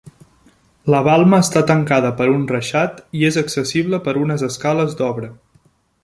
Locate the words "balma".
1.07-1.39